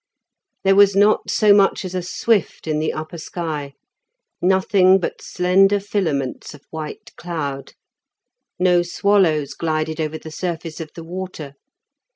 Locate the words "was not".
0.73-1.29